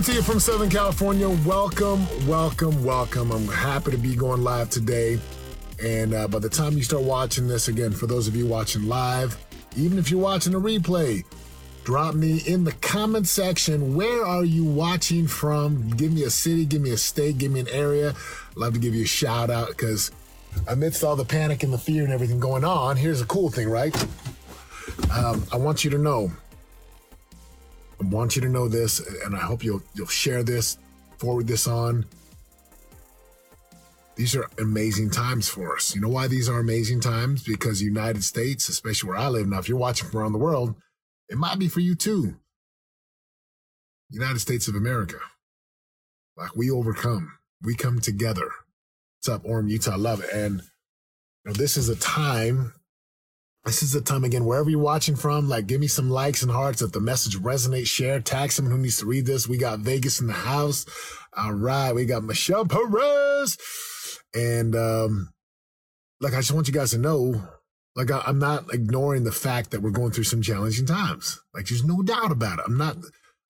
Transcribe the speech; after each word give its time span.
Coming 0.00 0.12
to 0.12 0.16
you 0.16 0.22
from 0.22 0.40
Southern 0.40 0.70
California. 0.70 1.28
Welcome, 1.28 2.26
welcome, 2.26 2.82
welcome. 2.82 3.30
I'm 3.32 3.46
happy 3.46 3.90
to 3.90 3.98
be 3.98 4.16
going 4.16 4.42
live 4.42 4.70
today. 4.70 5.20
And 5.84 6.14
uh, 6.14 6.26
by 6.26 6.38
the 6.38 6.48
time 6.48 6.72
you 6.72 6.82
start 6.82 7.02
watching 7.02 7.46
this, 7.46 7.68
again, 7.68 7.92
for 7.92 8.06
those 8.06 8.26
of 8.26 8.34
you 8.34 8.46
watching 8.46 8.88
live, 8.88 9.36
even 9.76 9.98
if 9.98 10.10
you're 10.10 10.18
watching 10.18 10.54
a 10.54 10.58
replay, 10.58 11.22
drop 11.84 12.14
me 12.14 12.38
in 12.46 12.64
the 12.64 12.72
comment 12.72 13.28
section. 13.28 13.94
Where 13.94 14.24
are 14.24 14.42
you 14.42 14.64
watching 14.64 15.26
from? 15.26 15.90
Give 15.90 16.14
me 16.14 16.22
a 16.22 16.30
city, 16.30 16.64
give 16.64 16.80
me 16.80 16.92
a 16.92 16.96
state, 16.96 17.36
give 17.36 17.52
me 17.52 17.60
an 17.60 17.68
area. 17.68 18.14
I'd 18.52 18.56
love 18.56 18.72
to 18.72 18.80
give 18.80 18.94
you 18.94 19.04
a 19.04 19.06
shout 19.06 19.50
out 19.50 19.68
because 19.68 20.12
amidst 20.66 21.04
all 21.04 21.14
the 21.14 21.26
panic 21.26 21.62
and 21.62 21.74
the 21.74 21.78
fear 21.78 22.04
and 22.04 22.12
everything 22.12 22.40
going 22.40 22.64
on, 22.64 22.96
here's 22.96 23.20
a 23.20 23.26
cool 23.26 23.50
thing, 23.50 23.68
right? 23.68 23.94
Um, 25.12 25.44
I 25.52 25.58
want 25.58 25.84
you 25.84 25.90
to 25.90 25.98
know 25.98 26.32
I 28.00 28.06
want 28.06 28.34
you 28.34 28.42
to 28.42 28.48
know 28.48 28.68
this, 28.68 29.00
and 29.24 29.36
I 29.36 29.40
hope 29.40 29.62
you'll 29.62 29.82
you'll 29.94 30.06
share 30.06 30.42
this, 30.42 30.78
forward 31.18 31.46
this 31.46 31.66
on. 31.66 32.06
These 34.16 34.36
are 34.36 34.48
amazing 34.58 35.10
times 35.10 35.48
for 35.48 35.76
us. 35.76 35.94
You 35.94 36.00
know 36.00 36.08
why 36.08 36.26
these 36.26 36.48
are 36.48 36.58
amazing 36.58 37.00
times? 37.00 37.42
Because 37.42 37.80
United 37.80 38.22
States, 38.24 38.68
especially 38.68 39.08
where 39.08 39.18
I 39.18 39.28
live 39.28 39.48
now, 39.48 39.58
if 39.58 39.68
you're 39.68 39.78
watching 39.78 40.08
from 40.08 40.20
around 40.20 40.32
the 40.32 40.38
world, 40.38 40.74
it 41.28 41.38
might 41.38 41.58
be 41.58 41.68
for 41.68 41.80
you 41.80 41.94
too. 41.94 42.36
United 44.10 44.40
States 44.40 44.68
of 44.68 44.74
America. 44.74 45.18
Like 46.36 46.56
we 46.56 46.70
overcome. 46.70 47.38
We 47.62 47.74
come 47.74 48.00
together. 48.00 48.50
What's 49.18 49.28
up, 49.28 49.44
Orem, 49.44 49.70
Utah? 49.70 49.96
Love 49.96 50.22
it. 50.24 50.30
And 50.32 50.60
you 50.60 51.46
know, 51.46 51.52
this 51.52 51.76
is 51.76 51.88
a 51.88 51.96
time 51.96 52.72
this 53.64 53.82
is 53.82 53.92
the 53.92 54.00
time 54.00 54.24
again, 54.24 54.46
wherever 54.46 54.70
you're 54.70 54.80
watching 54.80 55.16
from, 55.16 55.48
like 55.48 55.66
give 55.66 55.80
me 55.80 55.86
some 55.86 56.08
likes 56.08 56.42
and 56.42 56.50
hearts 56.50 56.80
if 56.80 56.92
the 56.92 57.00
message 57.00 57.36
resonates, 57.36 57.88
share, 57.88 58.20
tag 58.20 58.52
someone 58.52 58.74
who 58.74 58.80
needs 58.80 58.98
to 58.98 59.06
read 59.06 59.26
this. 59.26 59.48
We 59.48 59.58
got 59.58 59.80
Vegas 59.80 60.20
in 60.20 60.26
the 60.26 60.32
house. 60.32 60.86
All 61.36 61.52
right. 61.52 61.92
We 61.92 62.06
got 62.06 62.24
Michelle 62.24 62.64
Perez. 62.64 63.58
And, 64.34 64.74
um, 64.74 65.32
like, 66.20 66.32
I 66.32 66.36
just 66.36 66.52
want 66.52 66.68
you 66.68 66.74
guys 66.74 66.92
to 66.92 66.98
know, 66.98 67.42
like, 67.96 68.10
I, 68.10 68.22
I'm 68.26 68.38
not 68.38 68.72
ignoring 68.72 69.24
the 69.24 69.32
fact 69.32 69.70
that 69.70 69.82
we're 69.82 69.90
going 69.90 70.12
through 70.12 70.24
some 70.24 70.42
challenging 70.42 70.86
times. 70.86 71.40
Like, 71.54 71.66
there's 71.66 71.84
no 71.84 72.02
doubt 72.02 72.32
about 72.32 72.60
it. 72.60 72.64
I'm 72.66 72.78
not, 72.78 72.96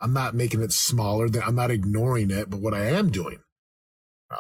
I'm 0.01 0.13
not 0.13 0.35
making 0.35 0.63
it 0.63 0.73
smaller. 0.73 1.29
I'm 1.45 1.55
not 1.55 1.71
ignoring 1.71 2.31
it. 2.31 2.51
But 2.51 2.61
what 2.61 2.75
I 2.75 2.87
am 2.87 3.11
doing 3.11 3.39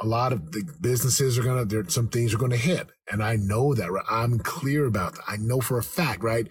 a 0.01 0.07
lot 0.07 0.33
of 0.33 0.53
the 0.53 0.63
businesses 0.81 1.39
are 1.39 1.43
gonna 1.43 1.65
there 1.65 1.89
some 1.89 2.09
things 2.09 2.33
are 2.33 2.39
gonna 2.39 2.57
hit. 2.57 2.89
And 3.11 3.23
i 3.23 3.37
know 3.37 3.75
that 3.75 3.91
right? 3.91 4.05
i'm 4.11 4.39
clear 4.39 4.87
about 4.87 5.15
that. 5.15 5.25
I 5.27 5.37
know 5.37 5.61
for 5.61 5.79
a 5.79 5.83
fact 5.83 6.23
right? 6.23 6.49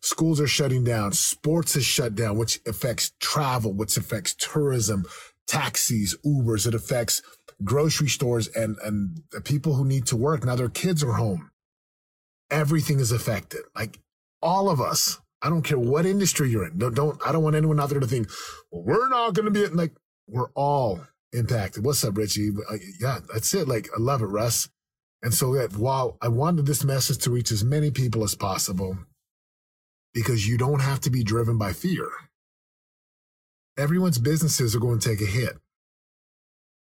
Schools 0.00 0.40
are 0.40 0.46
shutting 0.46 0.84
down 0.84 1.12
sports 1.12 1.74
is 1.76 1.84
shut 1.84 2.14
down 2.14 2.38
which 2.38 2.60
affects 2.66 3.12
travel 3.20 3.72
which 3.72 3.96
affects 3.96 4.34
tourism 4.34 5.04
taxis 5.46 6.16
ubers 6.24 6.66
it 6.66 6.74
affects 6.74 7.22
grocery 7.64 8.08
stores 8.08 8.48
and 8.48 8.76
and 8.84 9.22
the 9.32 9.40
people 9.40 9.74
who 9.74 9.84
need 9.84 10.06
to 10.06 10.16
work. 10.16 10.44
Now 10.44 10.56
their 10.56 10.68
kids 10.68 11.02
are 11.02 11.14
home. 11.14 11.50
Everything 12.50 13.00
is 13.00 13.10
affected. 13.10 13.62
Like 13.74 13.98
all 14.42 14.68
of 14.68 14.80
us 14.80 15.18
i 15.42 15.48
don't 15.48 15.62
care 15.62 15.78
what 15.78 16.06
industry 16.06 16.50
you're 16.50 16.66
in. 16.66 16.78
Don't, 16.78 16.94
don't 16.94 17.20
i 17.26 17.32
don't 17.32 17.42
want 17.42 17.56
anyone 17.56 17.80
out 17.80 17.90
there 17.90 18.00
to 18.00 18.06
think 18.06 18.28
well, 18.70 18.82
we're 18.82 19.08
not 19.08 19.34
to 19.34 19.50
be 19.50 19.66
like 19.66 19.92
we're 20.28 20.50
all 20.54 21.00
impacted. 21.32 21.84
What's 21.84 22.04
up, 22.04 22.16
Richie? 22.16 22.50
Uh, 22.70 22.76
yeah, 23.00 23.18
that's 23.32 23.52
it. 23.54 23.68
Like, 23.68 23.88
I 23.96 24.00
love 24.00 24.22
it, 24.22 24.26
Russ. 24.26 24.68
And 25.22 25.32
so 25.32 25.54
that 25.54 25.76
while 25.76 26.18
I 26.20 26.28
wanted 26.28 26.66
this 26.66 26.84
message 26.84 27.18
to 27.18 27.30
reach 27.30 27.50
as 27.50 27.64
many 27.64 27.90
people 27.90 28.22
as 28.22 28.34
possible, 28.34 28.98
because 30.16 30.48
you 30.48 30.56
don't 30.56 30.80
have 30.80 31.00
to 31.00 31.10
be 31.10 31.22
driven 31.22 31.58
by 31.58 31.74
fear. 31.74 32.08
Everyone's 33.76 34.18
businesses 34.18 34.74
are 34.74 34.80
going 34.80 34.98
to 34.98 35.08
take 35.08 35.20
a 35.20 35.30
hit. 35.30 35.58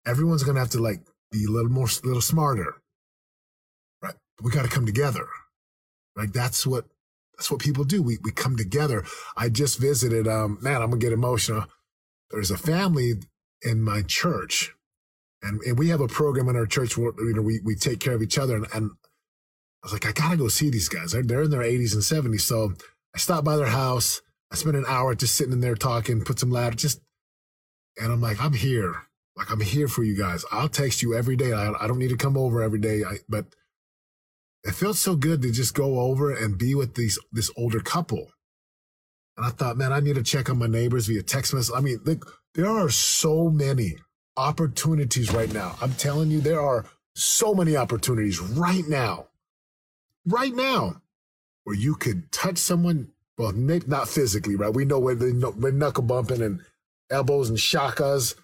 Everyone's 0.06 0.44
going 0.44 0.54
to 0.54 0.60
have 0.60 0.70
to 0.70 0.80
like 0.80 1.00
be 1.32 1.44
a 1.44 1.50
little 1.50 1.70
more, 1.70 1.86
a 1.86 2.06
little 2.06 2.22
smarter. 2.22 2.76
Right? 4.00 4.14
We 4.40 4.52
got 4.52 4.62
to 4.62 4.68
come 4.68 4.86
together. 4.86 5.26
Like 6.16 6.32
that's 6.32 6.64
what 6.64 6.84
that's 7.36 7.50
what 7.50 7.60
people 7.60 7.82
do. 7.82 8.02
We 8.02 8.18
we 8.22 8.30
come 8.30 8.56
together. 8.56 9.04
I 9.36 9.48
just 9.48 9.80
visited. 9.80 10.28
Um, 10.28 10.58
man, 10.62 10.80
I'm 10.80 10.90
gonna 10.90 11.00
get 11.00 11.12
emotional. 11.12 11.64
There's 12.30 12.52
a 12.52 12.56
family 12.56 13.14
in 13.64 13.82
my 13.82 14.02
church. 14.02 14.72
And, 15.42 15.60
and 15.62 15.78
we 15.78 15.88
have 15.88 16.00
a 16.00 16.08
program 16.08 16.48
in 16.48 16.56
our 16.56 16.66
church 16.66 16.96
where 16.96 17.12
you 17.18 17.34
know 17.34 17.42
we, 17.42 17.60
we 17.64 17.74
take 17.74 18.00
care 18.00 18.14
of 18.14 18.22
each 18.22 18.38
other. 18.38 18.56
And, 18.56 18.66
and 18.74 18.90
I 19.82 19.86
was 19.86 19.92
like, 19.92 20.06
I 20.06 20.12
gotta 20.12 20.36
go 20.36 20.48
see 20.48 20.70
these 20.70 20.88
guys. 20.88 21.12
They're, 21.12 21.22
they're 21.22 21.42
in 21.42 21.50
their 21.50 21.60
80s 21.60 21.92
and 21.92 22.02
70s. 22.02 22.40
So 22.42 22.74
I 23.14 23.18
stopped 23.18 23.44
by 23.44 23.56
their 23.56 23.66
house. 23.66 24.22
I 24.50 24.56
spent 24.56 24.76
an 24.76 24.84
hour 24.86 25.14
just 25.14 25.34
sitting 25.34 25.52
in 25.52 25.60
there 25.60 25.74
talking, 25.74 26.22
put 26.22 26.38
some 26.38 26.50
ladder, 26.50 26.76
just, 26.76 27.00
and 28.00 28.12
I'm 28.12 28.20
like, 28.20 28.42
I'm 28.42 28.52
here. 28.52 28.94
Like, 29.36 29.50
I'm 29.50 29.60
here 29.60 29.88
for 29.88 30.04
you 30.04 30.16
guys. 30.16 30.44
I'll 30.52 30.68
text 30.68 31.02
you 31.02 31.14
every 31.14 31.36
day. 31.36 31.52
I, 31.52 31.72
I 31.72 31.86
don't 31.88 31.98
need 31.98 32.10
to 32.10 32.16
come 32.16 32.36
over 32.36 32.62
every 32.62 32.78
day. 32.78 33.02
I, 33.02 33.16
but 33.28 33.46
it 34.62 34.72
felt 34.72 34.96
so 34.96 35.16
good 35.16 35.42
to 35.42 35.50
just 35.50 35.74
go 35.74 35.98
over 35.98 36.32
and 36.32 36.56
be 36.56 36.74
with 36.74 36.94
these, 36.94 37.18
this 37.32 37.50
older 37.56 37.80
couple. 37.80 38.28
And 39.36 39.44
I 39.44 39.50
thought, 39.50 39.76
man, 39.76 39.92
I 39.92 40.00
need 40.00 40.14
to 40.14 40.22
check 40.22 40.48
on 40.48 40.58
my 40.58 40.68
neighbors 40.68 41.08
via 41.08 41.22
text 41.22 41.52
message. 41.52 41.74
I 41.76 41.80
mean, 41.80 42.00
look, 42.04 42.43
there 42.54 42.68
are 42.68 42.88
so 42.88 43.50
many 43.50 43.96
opportunities 44.36 45.32
right 45.32 45.52
now. 45.52 45.76
I'm 45.80 45.92
telling 45.94 46.30
you, 46.30 46.40
there 46.40 46.60
are 46.60 46.86
so 47.14 47.54
many 47.54 47.76
opportunities 47.76 48.40
right 48.40 48.86
now, 48.88 49.26
right 50.26 50.54
now, 50.54 51.02
where 51.64 51.76
you 51.76 51.94
could 51.94 52.30
touch 52.30 52.58
someone. 52.58 53.10
Well, 53.36 53.52
not 53.52 54.08
physically, 54.08 54.54
right? 54.54 54.72
We 54.72 54.84
know 54.84 55.00
where 55.00 55.16
the 55.16 55.32
knuckle 55.32 56.04
bumping 56.04 56.42
and 56.42 56.60
elbows 57.10 57.48
and 57.48 57.58
shakas, 57.58 58.36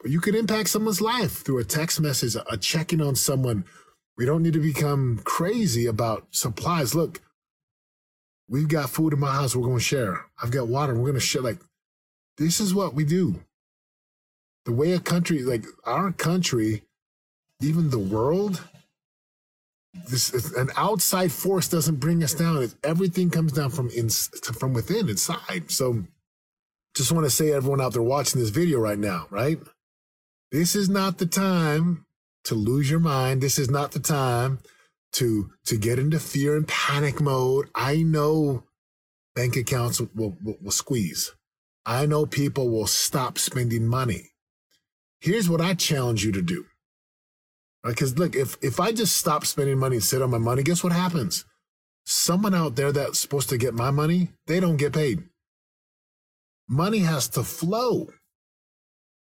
but 0.00 0.12
you 0.12 0.20
could 0.20 0.36
impact 0.36 0.68
someone's 0.68 1.00
life 1.00 1.42
through 1.42 1.58
a 1.58 1.64
text 1.64 2.00
message, 2.00 2.36
a 2.48 2.56
checking 2.56 3.00
on 3.00 3.16
someone. 3.16 3.64
We 4.16 4.24
don't 4.24 4.44
need 4.44 4.52
to 4.52 4.60
become 4.60 5.20
crazy 5.24 5.86
about 5.86 6.28
supplies. 6.30 6.94
Look, 6.94 7.20
we've 8.48 8.68
got 8.68 8.90
food 8.90 9.12
in 9.12 9.18
my 9.18 9.32
house. 9.32 9.56
We're 9.56 9.66
going 9.66 9.78
to 9.78 9.82
share. 9.82 10.26
I've 10.40 10.52
got 10.52 10.68
water. 10.68 10.94
We're 10.94 11.00
going 11.00 11.14
to 11.14 11.20
share. 11.20 11.42
Like, 11.42 11.58
this 12.36 12.60
is 12.60 12.72
what 12.72 12.94
we 12.94 13.04
do 13.04 13.40
the 14.68 14.74
way 14.74 14.92
a 14.92 15.00
country 15.00 15.42
like 15.42 15.64
our 15.86 16.12
country, 16.12 16.82
even 17.62 17.88
the 17.88 17.98
world, 17.98 18.62
this 20.10 20.34
is, 20.34 20.52
an 20.52 20.68
outside 20.76 21.32
force 21.32 21.68
doesn't 21.68 21.96
bring 21.96 22.22
us 22.22 22.34
down. 22.34 22.70
everything 22.84 23.30
comes 23.30 23.52
down 23.52 23.70
from 23.70 23.88
in, 23.96 24.10
from 24.10 24.74
within, 24.74 25.08
inside. 25.08 25.70
So, 25.70 26.04
just 26.94 27.12
want 27.12 27.24
to 27.24 27.30
say, 27.30 27.50
everyone 27.50 27.80
out 27.80 27.94
there 27.94 28.02
watching 28.02 28.42
this 28.42 28.50
video 28.50 28.78
right 28.78 28.98
now, 28.98 29.26
right? 29.30 29.58
This 30.52 30.76
is 30.76 30.90
not 30.90 31.16
the 31.16 31.24
time 31.24 32.04
to 32.44 32.54
lose 32.54 32.90
your 32.90 33.00
mind. 33.00 33.40
This 33.40 33.58
is 33.58 33.70
not 33.70 33.92
the 33.92 34.00
time 34.00 34.58
to 35.12 35.48
to 35.64 35.78
get 35.78 35.98
into 35.98 36.20
fear 36.20 36.58
and 36.58 36.68
panic 36.68 37.22
mode. 37.22 37.70
I 37.74 38.02
know 38.02 38.64
bank 39.34 39.56
accounts 39.56 39.98
will, 39.98 40.36
will, 40.44 40.58
will 40.60 40.70
squeeze. 40.70 41.32
I 41.86 42.04
know 42.04 42.26
people 42.26 42.68
will 42.68 42.86
stop 42.86 43.38
spending 43.38 43.86
money. 43.86 44.32
Here's 45.20 45.48
what 45.48 45.60
I 45.60 45.74
challenge 45.74 46.24
you 46.24 46.32
to 46.32 46.42
do. 46.42 46.66
Because 47.84 48.12
right? 48.12 48.20
look, 48.20 48.36
if 48.36 48.56
if 48.62 48.80
I 48.80 48.92
just 48.92 49.16
stop 49.16 49.46
spending 49.46 49.78
money 49.78 49.96
and 49.96 50.04
sit 50.04 50.22
on 50.22 50.30
my 50.30 50.38
money, 50.38 50.62
guess 50.62 50.84
what 50.84 50.92
happens? 50.92 51.44
Someone 52.04 52.54
out 52.54 52.76
there 52.76 52.92
that's 52.92 53.18
supposed 53.18 53.48
to 53.50 53.58
get 53.58 53.74
my 53.74 53.90
money, 53.90 54.30
they 54.46 54.60
don't 54.60 54.76
get 54.76 54.92
paid. 54.94 55.24
Money 56.68 57.00
has 57.00 57.28
to 57.30 57.42
flow. 57.42 58.08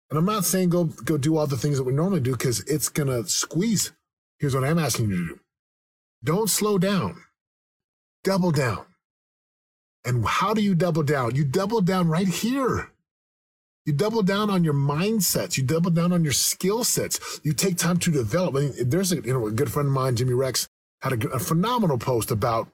And 0.10 0.20
I'm 0.20 0.26
not 0.26 0.46
saying 0.46 0.70
go 0.70 0.86
go 0.86 1.18
do 1.18 1.38
all 1.38 1.48
the 1.48 1.58
things 1.58 1.78
that 1.78 1.84
we 1.84 1.94
normally 1.94 2.22
do 2.22 2.32
because 2.32 2.62
it's 2.62 2.90
gonna 2.90 3.28
squeeze. 3.28 3.92
Here's 4.40 4.56
what 4.56 4.64
I'm 4.64 4.80
asking 4.80 5.10
you 5.10 5.18
to 5.18 5.28
do. 5.34 5.40
Don't 6.24 6.50
slow 6.50 6.78
down. 6.78 7.22
Double 8.24 8.52
down. 8.52 8.86
And 10.06 10.26
how 10.26 10.54
do 10.54 10.62
you 10.62 10.76
double 10.76 11.04
down? 11.04 11.36
You 11.36 11.46
double 11.46 11.82
down 11.82 12.10
right 12.10 12.28
here. 12.28 12.93
You 13.86 13.94
double 13.94 14.24
down 14.24 14.50
on 14.50 14.64
your 14.64 14.74
mindsets. 14.74 15.58
You 15.58 15.64
double 15.64 15.92
down 15.92 16.14
on 16.14 16.24
your 16.24 16.34
skill 16.34 16.84
sets. 16.84 17.42
You 17.44 17.54
take 17.54 17.78
time 17.78 17.98
to 18.00 18.12
develop. 18.12 18.56
I 18.56 18.60
mean, 18.60 18.74
there's 18.90 19.12
a, 19.12 19.18
you 19.18 19.34
know, 19.34 19.48
a 19.48 19.52
good 19.52 19.72
friend 19.72 19.88
of 19.88 19.94
mine, 19.94 20.16
Jimmy 20.16 20.34
Rex, 20.34 20.70
had 21.02 21.14
a, 21.24 21.30
a 21.30 21.40
phenomenal 21.40 21.98
post 21.98 22.32
about, 22.32 22.70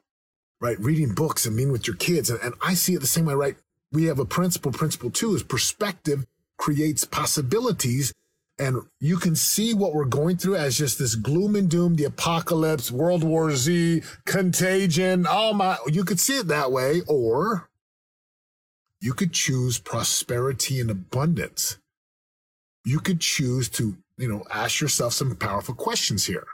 right, 0.61 0.79
reading 0.79 1.15
books 1.15 1.45
and 1.45 1.57
being 1.57 1.71
with 1.71 1.87
your 1.87 1.95
kids. 1.95 2.29
And, 2.29 2.39
and 2.41 2.53
I 2.61 2.75
see 2.75 2.93
it 2.93 3.01
the 3.01 3.07
same 3.07 3.25
way, 3.25 3.33
right? 3.33 3.55
We 3.91 4.05
have 4.05 4.19
a 4.19 4.25
principle. 4.25 4.71
Principle 4.71 5.09
two 5.09 5.33
is 5.33 5.41
perspective 5.41 6.27
creates 6.57 7.05
possibilities. 7.05 8.13
And 8.59 8.83
you 8.99 9.15
can 9.17 9.37
see 9.37 9.73
what 9.73 9.93
we're 9.95 10.03
going 10.03 10.35
through 10.35 10.57
as 10.57 10.77
just 10.77 10.99
this 10.99 11.15
gloom 11.15 11.55
and 11.55 11.69
doom, 11.69 11.95
the 11.95 12.03
apocalypse, 12.03 12.91
World 12.91 13.23
War 13.23 13.55
Z, 13.55 14.03
contagion. 14.25 15.25
Oh 15.27 15.53
my, 15.53 15.77
you 15.87 16.03
could 16.03 16.19
see 16.19 16.37
it 16.37 16.47
that 16.49 16.69
way. 16.71 17.01
Or 17.07 17.68
you 19.01 19.13
could 19.13 19.33
choose 19.33 19.79
prosperity 19.79 20.79
and 20.79 20.89
abundance. 20.89 21.77
You 22.85 22.99
could 22.99 23.19
choose 23.19 23.69
to, 23.69 23.97
you 24.17 24.27
know, 24.27 24.43
ask 24.51 24.81
yourself 24.81 25.13
some 25.13 25.35
powerful 25.35 25.75
questions 25.75 26.25
here. 26.25 26.47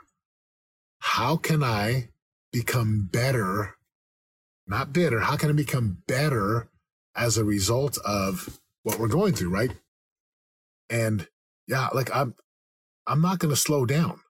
How 0.98 1.36
can 1.36 1.62
I 1.62 2.08
become 2.52 3.08
better? 3.12 3.76
Not 4.66 4.92
bitter. 4.92 5.20
How 5.20 5.36
can 5.36 5.50
I 5.50 5.52
become 5.52 6.02
better 6.06 6.68
as 7.14 7.38
a 7.38 7.44
result 7.44 7.98
of 8.04 8.58
what 8.82 8.98
we're 8.98 9.08
going 9.08 9.34
through, 9.34 9.50
right? 9.50 9.72
And 10.90 11.26
yeah, 11.66 11.88
like 11.92 12.14
I'm, 12.14 12.34
I'm 13.06 13.20
not 13.20 13.38
going 13.38 13.54
to 13.54 13.60
slow 13.60 13.86
down. 13.86 14.20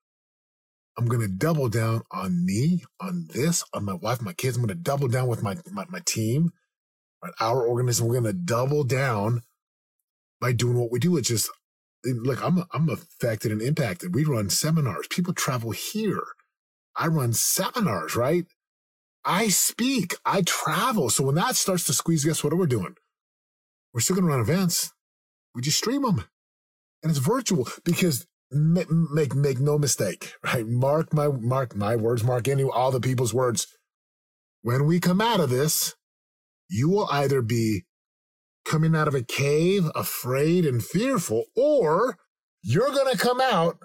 I'm 0.98 1.06
going 1.06 1.20
to 1.20 1.28
double 1.28 1.68
down 1.68 2.02
on 2.10 2.44
me, 2.46 2.84
on 3.00 3.28
this, 3.32 3.62
on 3.74 3.84
my 3.84 3.92
wife, 3.94 4.22
my 4.22 4.32
kids. 4.32 4.56
I'm 4.56 4.62
going 4.62 4.76
to 4.76 4.82
double 4.82 5.08
down 5.08 5.28
with 5.28 5.42
my, 5.42 5.56
my, 5.70 5.84
my 5.90 6.00
team, 6.06 6.52
right? 7.26 7.34
our 7.40 7.66
organism. 7.66 8.06
We're 8.06 8.20
going 8.20 8.24
to 8.24 8.32
double 8.32 8.84
down 8.84 9.42
by 10.40 10.52
doing 10.52 10.78
what 10.78 10.90
we 10.92 10.98
do. 10.98 11.16
It's 11.16 11.28
just, 11.28 11.50
look, 12.04 12.42
I'm, 12.42 12.64
I'm 12.72 12.88
affected 12.88 13.52
and 13.52 13.62
impacted. 13.62 14.14
We 14.14 14.24
run 14.24 14.50
seminars. 14.50 15.06
People 15.08 15.34
travel 15.34 15.70
here. 15.70 16.22
I 16.94 17.08
run 17.08 17.32
seminars, 17.32 18.16
right? 18.16 18.46
I 19.24 19.48
speak, 19.48 20.14
I 20.24 20.42
travel. 20.42 21.10
So 21.10 21.24
when 21.24 21.34
that 21.34 21.56
starts 21.56 21.84
to 21.86 21.92
squeeze, 21.92 22.24
guess 22.24 22.44
what 22.44 22.52
are 22.52 22.56
we're 22.56 22.66
doing? 22.66 22.94
We're 23.92 24.00
still 24.00 24.14
going 24.14 24.26
to 24.26 24.32
run 24.32 24.40
events. 24.40 24.92
We 25.54 25.62
just 25.62 25.78
stream 25.78 26.02
them 26.02 26.24
and 27.02 27.10
it's 27.10 27.18
virtual 27.18 27.68
because 27.84 28.26
make, 28.52 28.90
make, 28.90 29.34
make 29.34 29.58
no 29.58 29.78
mistake, 29.78 30.34
right? 30.44 30.66
Mark 30.66 31.12
my, 31.12 31.28
mark 31.28 31.74
my 31.74 31.96
words, 31.96 32.22
mark 32.22 32.46
any, 32.46 32.62
all 32.62 32.92
the 32.92 33.00
people's 33.00 33.34
words. 33.34 33.66
When 34.62 34.86
we 34.86 35.00
come 35.00 35.20
out 35.20 35.40
of 35.40 35.50
this, 35.50 35.95
you 36.68 36.88
will 36.88 37.08
either 37.10 37.42
be 37.42 37.84
coming 38.64 38.96
out 38.96 39.08
of 39.08 39.14
a 39.14 39.22
cave 39.22 39.88
afraid 39.94 40.66
and 40.66 40.82
fearful, 40.82 41.44
or 41.54 42.18
you're 42.62 42.90
going 42.90 43.10
to 43.10 43.18
come 43.18 43.40
out 43.40 43.78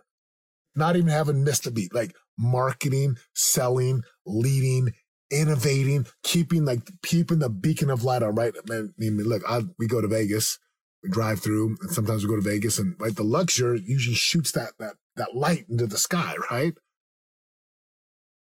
not 0.75 0.95
even 0.95 1.09
having 1.09 1.43
missed 1.43 1.67
a 1.67 1.71
beat, 1.71 1.93
like 1.93 2.15
marketing, 2.37 3.17
selling, 3.35 4.03
leading, 4.25 4.93
innovating, 5.29 6.05
keeping 6.23 6.65
like 6.65 6.89
keeping 7.03 7.39
the 7.39 7.49
beacon 7.49 7.89
of 7.89 8.03
light 8.03 8.23
on. 8.23 8.35
Right? 8.35 8.53
I 8.71 8.83
mean, 8.97 9.17
look, 9.17 9.43
I, 9.47 9.61
we 9.77 9.87
go 9.87 10.01
to 10.01 10.07
Vegas, 10.07 10.57
we 11.03 11.09
drive 11.09 11.41
through, 11.41 11.77
and 11.81 11.91
sometimes 11.91 12.23
we 12.23 12.29
go 12.29 12.35
to 12.35 12.49
Vegas, 12.49 12.79
and 12.79 12.95
right, 12.99 13.15
the 13.15 13.23
Luxor 13.23 13.75
usually 13.75 14.15
shoots 14.15 14.51
that 14.53 14.73
that 14.79 14.95
that 15.15 15.35
light 15.35 15.65
into 15.69 15.87
the 15.87 15.97
sky. 15.97 16.35
Right? 16.49 16.73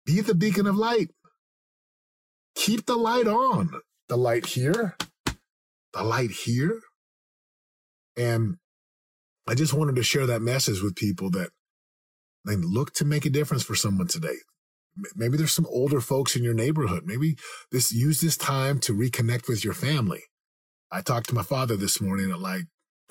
Be 0.07 0.21
the 0.21 0.35
beacon 0.35 0.67
of 0.67 0.77
light. 0.77 1.11
Keep 2.55 2.87
the 2.87 2.97
light 2.97 3.27
on. 3.27 3.81
The 4.11 4.19
light 4.19 4.45
here, 4.45 4.99
the 5.95 6.03
light 6.03 6.33
here, 6.33 6.83
and 8.19 8.57
I 9.49 9.55
just 9.55 9.73
wanted 9.73 9.97
to 9.97 10.03
share 10.03 10.27
that 10.27 10.43
message 10.43 10.83
with 10.83 10.97
people 10.97 11.31
that 11.31 11.51
they 12.47 12.57
look 12.57 12.93
to 12.95 13.07
make 13.07 13.25
a 13.25 13.31
difference 13.31 13.63
for 13.63 13.75
someone 13.75 14.09
today 14.09 14.37
maybe 15.15 15.37
there's 15.37 15.53
some 15.53 15.67
older 15.71 16.01
folks 16.01 16.37
in 16.37 16.45
your 16.45 16.55
neighborhood. 16.55 17.05
Maybe 17.07 17.37
this 17.71 17.93
use 17.93 18.21
this 18.21 18.37
time 18.37 18.79
to 18.81 18.93
reconnect 18.93 19.49
with 19.49 19.65
your 19.65 19.75
family. 19.75 20.23
I 20.91 21.03
talked 21.03 21.29
to 21.29 21.35
my 21.35 21.43
father 21.43 21.77
this 21.77 22.01
morning 22.01 22.31
at 22.31 22.41
like 22.41 22.65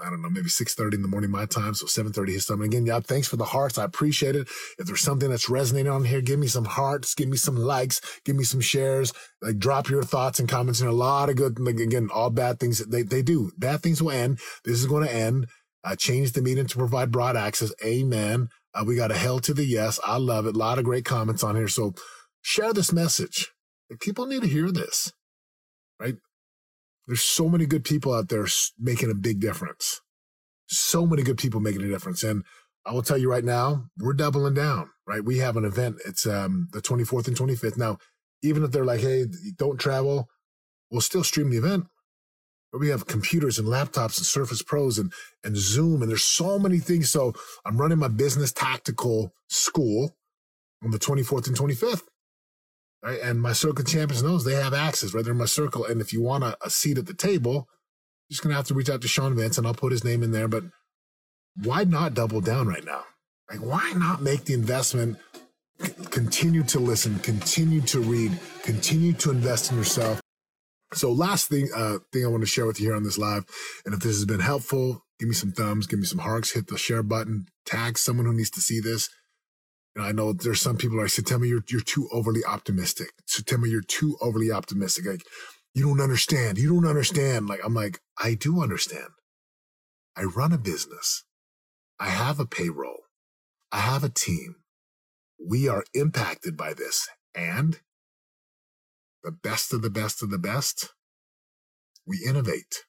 I 0.06 0.10
don't 0.10 0.22
know, 0.22 0.30
maybe 0.30 0.50
6.30 0.50 0.96
in 0.96 1.02
the 1.02 1.08
morning 1.08 1.32
my 1.32 1.46
time, 1.46 1.74
so 1.74 1.86
7.30 1.86 2.30
his 2.30 2.46
time. 2.46 2.62
And 2.62 2.74
again, 2.74 2.86
yeah, 2.86 3.00
thanks 3.00 3.28
for 3.28 3.38
the 3.38 3.46
hearts. 3.46 3.78
I 3.78 3.84
appreciate 3.84 4.36
it. 4.36 4.48
If 4.78 4.88
there's 4.88 5.02
something 5.02 5.30
that's 5.30 5.50
resonating 5.50 5.92
on 5.92 6.06
here, 6.06 6.22
give 6.22 6.40
me 6.40 6.48
some 6.48 6.66
hearts, 6.66 7.16
give 7.16 7.30
me 7.30 7.38
some 7.38 7.56
likes, 7.56 8.02
give 8.26 8.36
me 8.36 8.44
some 8.44 8.62
shares, 8.62 9.14
like 9.42 9.58
drop 9.58 9.90
your 9.90 10.04
thoughts 10.04 10.40
and 10.40 10.50
comments. 10.50 10.82
And 10.82 10.90
a 10.90 10.94
lot 10.94 11.30
of 11.30 11.36
good, 11.36 11.60
like 11.60 11.78
again, 11.78 12.10
all 12.14 12.30
bad 12.30 12.60
things, 12.60 12.86
they, 12.88 13.04
they 13.04 13.22
do. 13.22 13.52
Bad 13.58 13.82
things 13.82 14.02
will 14.02 14.12
end. 14.12 14.40
This 14.66 14.80
is 14.80 14.86
going 14.86 15.06
to 15.06 15.14
end. 15.14 15.48
I 15.84 15.96
changed 15.96 16.36
the 16.36 16.42
meeting 16.42 16.68
to 16.68 16.78
provide 16.78 17.12
broad 17.12 17.38
access. 17.38 17.72
Amen. 17.84 18.50
Uh, 18.74 18.84
we 18.86 18.96
got 18.96 19.12
a 19.12 19.18
hell 19.18 19.40
to 19.40 19.54
the 19.54 19.66
yes. 19.66 20.00
I 20.06 20.18
love 20.18 20.46
it. 20.46 20.56
A 20.56 20.60
lot 20.60 20.78
of 20.78 20.86
great 20.86 21.06
comments 21.06 21.44
on 21.44 21.56
here. 21.56 21.68
So 21.68 21.94
share 22.42 22.74
this 22.74 22.94
message. 22.94 23.52
People 24.00 24.28
need 24.28 24.42
to 24.44 24.48
hear 24.48 24.72
this? 24.72 25.12
There's 27.10 27.24
so 27.24 27.50
many 27.50 27.68
good 27.68 27.86
people 27.86 28.16
out 28.16 28.30
there 28.30 28.48
making 28.80 29.12
a 29.12 29.16
big 29.16 29.42
difference. 29.42 30.02
So 30.68 31.06
many 31.06 31.24
good 31.24 31.38
people 31.38 31.62
making 31.62 31.84
a 31.84 31.90
difference. 31.90 32.24
And 32.24 32.46
I 32.86 32.94
will 32.94 33.04
tell 33.04 33.18
you 33.18 33.30
right 33.32 33.46
now, 33.46 33.86
we're 34.00 34.14
doubling 34.14 34.56
down, 34.56 34.90
right? 35.08 35.26
We 35.26 35.40
have 35.40 35.58
an 35.58 35.66
event. 35.66 35.98
It's 36.06 36.28
um, 36.28 36.70
the 36.74 36.82
24th 36.82 37.28
and 37.30 37.38
25th. 37.38 37.78
Now, 37.78 37.98
even 38.44 38.64
if 38.64 38.72
they're 38.72 38.86
like, 38.86 39.02
hey, 39.02 39.28
don't 39.58 39.80
travel, 39.80 40.30
we'll 40.92 41.02
still 41.02 41.24
stream 41.26 41.52
the 41.52 41.58
event 41.58 41.86
But 42.72 42.82
we 42.82 42.90
have 42.90 43.08
computers 43.08 43.60
and 43.60 43.68
laptops 43.68 44.20
and 44.20 44.28
Surface 44.28 44.64
Pros 44.64 45.00
and, 45.00 45.12
and 45.44 45.58
Zoom, 45.58 46.04
and 46.04 46.12
there's 46.12 46.26
so 46.26 46.60
many 46.60 46.80
things. 46.80 47.12
So 47.12 47.34
I'm 47.66 47.80
running 47.80 48.00
my 48.00 48.10
business 48.10 48.54
tactical 48.54 49.34
school 49.50 50.16
on 50.84 50.92
the 50.92 51.00
24th 51.00 51.48
and 51.48 51.58
25th. 51.58 52.04
Right? 53.04 53.20
And 53.22 53.42
my 53.42 53.54
circle 53.54 53.86
champions 53.86 54.24
knows 54.24 54.44
they 54.44 54.56
have 54.56 54.74
access, 54.74 55.14
right? 55.14 55.24
They're 55.24 55.34
in 55.34 55.40
my 55.40 55.46
circle. 55.46 55.86
And 55.86 56.02
if 56.02 56.12
you 56.12 56.22
want 56.22 56.44
a, 56.44 56.58
a 56.64 56.70
seat 56.70 56.98
at 56.98 57.06
the 57.06 57.14
table, 57.14 57.68
you're 58.28 58.36
just 58.36 58.44
going 58.44 58.52
to 58.52 58.58
have 58.58 58.68
to 58.68 58.74
reach 58.74 58.90
out 58.90 59.02
to 59.02 59.08
Sean 59.08 59.36
Vincent 59.36 59.60
and 59.60 59.68
I'll 59.68 59.74
put 59.74 59.92
his 59.94 60.04
name 60.04 60.24
in 60.24 60.32
there. 60.32 60.48
But 60.50 60.66
why 61.64 61.86
not 61.86 62.14
double 62.14 62.42
down 62.42 62.68
right 62.68 62.86
now? 62.86 63.04
Like, 63.50 63.60
why 63.62 63.94
not 63.96 64.22
make 64.22 64.46
the 64.46 64.54
investment? 64.54 65.18
C- 65.82 65.94
continue 66.12 66.64
to 66.64 66.80
listen, 66.80 67.20
continue 67.20 67.82
to 67.82 68.02
read, 68.02 68.38
continue 68.64 69.14
to 69.14 69.32
invest 69.32 69.72
in 69.72 69.78
yourself 69.78 70.20
so 70.94 71.12
last 71.12 71.50
thing, 71.50 71.70
uh, 71.76 72.00
thing 72.12 72.26
I 72.26 72.30
want 72.30 72.42
to 72.42 72.48
share 72.48 72.66
with 72.66 72.80
you 72.80 72.88
here 72.88 72.96
on 72.96 73.04
this 73.04 73.18
live, 73.18 73.46
and 73.86 73.94
if 73.94 74.00
this 74.00 74.16
has 74.16 74.26
been 74.26 74.40
helpful, 74.40 75.06
give 75.20 75.30
me 75.30 75.36
some 75.36 75.52
thumbs, 75.52 75.86
give 75.86 76.00
me 76.00 76.06
some 76.06 76.20
hearts, 76.20 76.54
hit 76.54 76.68
the 76.68 76.78
share 76.78 77.04
button, 77.04 77.46
tag 77.66 77.98
someone 77.98 78.26
who 78.26 78.34
needs 78.34 78.50
to 78.52 78.62
see 78.62 78.80
this. 78.80 79.10
And 80.00 80.08
I 80.08 80.14
know 80.14 80.32
there's 80.32 80.62
some 80.62 80.78
people 80.78 80.98
like, 80.98 81.10
September, 81.10 81.46
you're, 81.46 81.66
you're 81.68 81.82
too 81.82 82.08
overly 82.14 82.40
optimistic. 82.46 83.10
September, 83.26 83.68
you're 83.68 83.82
too 83.82 84.16
overly 84.22 84.50
optimistic. 84.50 85.06
Like, 85.06 85.24
you 85.74 85.86
don't 85.86 86.00
understand. 86.00 86.58
You 86.58 86.70
don't 86.70 86.90
understand. 86.90 87.48
Like, 87.48 87.60
I'm 87.66 87.74
like, 87.74 88.00
I 88.18 88.36
do 88.36 88.64
understand. 88.64 89.10
I 90.16 90.24
run 90.24 90.54
a 90.54 90.58
business. 90.58 91.26
I 92.00 92.12
have 92.12 92.40
a 92.40 92.46
payroll. 92.46 93.02
I 93.74 93.80
have 93.80 94.06
a 94.06 94.10
team. 94.10 94.56
We 95.38 95.68
are 95.68 95.84
impacted 95.94 96.56
by 96.56 96.74
this. 96.74 97.10
And 97.36 97.82
the 99.22 99.32
best 99.32 99.74
of 99.74 99.82
the 99.82 99.90
best 99.90 100.24
of 100.24 100.30
the 100.30 100.40
best, 100.40 100.94
we 102.08 102.26
innovate, 102.26 102.86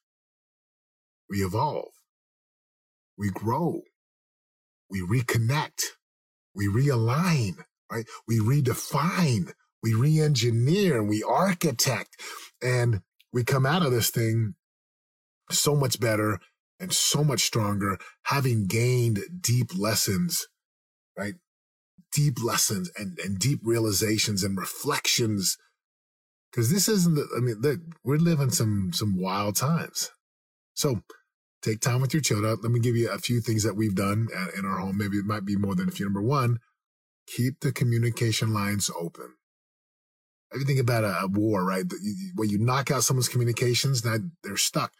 we 1.29 1.39
evolve, 1.39 1.91
we 3.17 3.29
grow, 3.29 3.81
we 4.89 5.01
reconnect, 5.01 5.81
we 6.55 6.67
realign, 6.67 7.63
right? 7.91 8.05
We 8.27 8.39
redefine, 8.39 9.53
we 9.83 9.93
re-engineer, 9.93 11.03
we 11.03 11.23
architect, 11.23 12.21
and 12.61 13.01
we 13.33 13.43
come 13.43 13.65
out 13.65 13.85
of 13.85 13.91
this 13.91 14.09
thing 14.09 14.55
so 15.49 15.75
much 15.75 15.99
better 15.99 16.39
and 16.79 16.93
so 16.93 17.23
much 17.23 17.41
stronger, 17.41 17.97
having 18.23 18.65
gained 18.65 19.19
deep 19.39 19.77
lessons, 19.77 20.47
right? 21.17 21.35
Deep 22.11 22.43
lessons 22.43 22.91
and, 22.97 23.17
and 23.23 23.37
deep 23.39 23.59
realizations 23.63 24.43
and 24.43 24.57
reflections 24.57 25.57
because 26.51 26.69
this 26.69 26.89
isn't 26.89 27.15
the, 27.15 27.27
I 27.35 27.39
mean, 27.39 27.61
look, 27.61 27.79
we're 28.03 28.17
living 28.17 28.49
some, 28.49 28.91
some 28.93 29.17
wild 29.17 29.55
times. 29.55 30.11
So 30.73 31.01
take 31.61 31.81
time 31.81 32.01
with 32.01 32.13
your 32.13 32.21
children. 32.21 32.57
Let 32.61 32.71
me 32.71 32.79
give 32.79 32.95
you 32.95 33.09
a 33.09 33.17
few 33.17 33.41
things 33.41 33.63
that 33.63 33.75
we've 33.75 33.95
done 33.95 34.27
at, 34.35 34.53
in 34.55 34.65
our 34.65 34.79
home. 34.79 34.97
Maybe 34.97 35.17
it 35.17 35.25
might 35.25 35.45
be 35.45 35.55
more 35.55 35.75
than 35.75 35.89
a 35.89 35.91
few. 35.91 36.05
Number 36.05 36.21
one, 36.21 36.59
keep 37.27 37.59
the 37.59 37.71
communication 37.71 38.53
lines 38.53 38.89
open. 38.99 39.35
If 40.51 40.59
you 40.59 40.65
think 40.65 40.79
about 40.79 41.03
a, 41.03 41.21
a 41.21 41.27
war, 41.27 41.63
right? 41.63 41.85
When 42.35 42.49
you 42.49 42.59
knock 42.59 42.91
out 42.91 43.03
someone's 43.03 43.29
communications, 43.29 44.03
now 44.03 44.17
they're 44.43 44.57
stuck. 44.57 44.91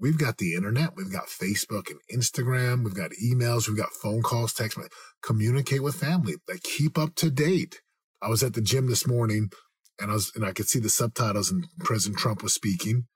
We've 0.00 0.18
got 0.18 0.38
the 0.38 0.54
internet. 0.54 0.94
We've 0.96 1.12
got 1.12 1.26
Facebook 1.26 1.90
and 1.90 1.98
Instagram. 2.12 2.84
We've 2.84 2.94
got 2.94 3.10
emails. 3.22 3.66
We've 3.66 3.76
got 3.76 3.90
phone 3.90 4.22
calls, 4.22 4.52
text. 4.52 4.78
Communicate 5.22 5.82
with 5.82 5.96
family. 5.96 6.34
Like 6.48 6.62
keep 6.62 6.96
up 6.96 7.16
to 7.16 7.30
date. 7.30 7.80
I 8.22 8.28
was 8.28 8.42
at 8.44 8.54
the 8.54 8.60
gym 8.60 8.88
this 8.88 9.06
morning 9.06 9.50
and 9.98 10.10
I 10.10 10.14
was 10.14 10.32
and 10.36 10.44
I 10.44 10.52
could 10.52 10.68
see 10.68 10.78
the 10.78 10.88
subtitles 10.88 11.50
and 11.50 11.66
President 11.80 12.18
Trump 12.18 12.42
was 12.42 12.54
speaking. 12.54 13.06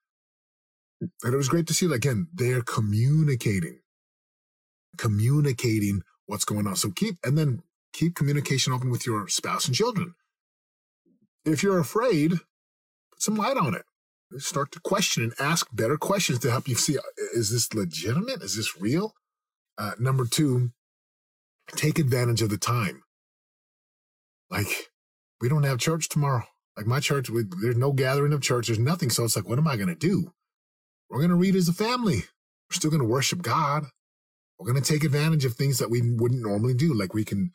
And 1.22 1.34
it 1.34 1.36
was 1.36 1.48
great 1.48 1.66
to 1.66 1.74
see 1.74 1.92
again, 1.92 2.28
they're 2.32 2.62
communicating. 2.62 3.80
Communicating 4.96 6.02
what's 6.26 6.44
going 6.44 6.66
on. 6.66 6.76
So 6.76 6.90
keep 6.90 7.16
and 7.24 7.36
then 7.36 7.62
keep 7.92 8.14
communication 8.14 8.72
open 8.72 8.90
with 8.90 9.06
your 9.06 9.28
spouse 9.28 9.66
and 9.66 9.74
children. 9.74 10.14
If 11.44 11.62
you're 11.62 11.78
afraid, 11.78 12.30
put 12.30 13.22
some 13.22 13.34
light 13.34 13.56
on 13.56 13.74
it. 13.74 13.82
Start 14.38 14.72
to 14.72 14.80
question 14.80 15.22
and 15.22 15.34
ask 15.38 15.66
better 15.72 15.98
questions 15.98 16.38
to 16.40 16.50
help 16.50 16.68
you 16.68 16.74
see 16.74 16.96
is 17.34 17.50
this 17.50 17.74
legitimate? 17.74 18.42
Is 18.42 18.56
this 18.56 18.80
real? 18.80 19.14
Uh, 19.76 19.92
number 19.98 20.24
two, 20.24 20.70
take 21.74 21.98
advantage 21.98 22.40
of 22.42 22.48
the 22.50 22.58
time. 22.58 23.02
Like, 24.50 24.90
we 25.40 25.48
don't 25.48 25.64
have 25.64 25.78
church 25.78 26.08
tomorrow. 26.08 26.44
Like 26.76 26.86
my 26.86 27.00
church, 27.00 27.28
we, 27.28 27.44
there's 27.60 27.76
no 27.76 27.92
gathering 27.92 28.32
of 28.32 28.40
church. 28.40 28.68
There's 28.68 28.78
nothing. 28.78 29.10
So 29.10 29.24
it's 29.24 29.36
like, 29.36 29.48
what 29.48 29.58
am 29.58 29.68
I 29.68 29.76
going 29.76 29.88
to 29.88 29.94
do? 29.94 30.32
We're 31.12 31.18
going 31.18 31.28
to 31.28 31.36
read 31.36 31.56
as 31.56 31.68
a 31.68 31.74
family. 31.74 32.16
We're 32.16 32.74
still 32.74 32.90
going 32.90 33.02
to 33.02 33.08
worship 33.08 33.42
God. 33.42 33.84
We're 34.58 34.72
going 34.72 34.82
to 34.82 34.92
take 34.92 35.04
advantage 35.04 35.44
of 35.44 35.52
things 35.52 35.78
that 35.78 35.90
we 35.90 36.00
wouldn't 36.00 36.42
normally 36.42 36.72
do. 36.72 36.94
Like 36.94 37.12
we 37.12 37.22
can 37.22 37.52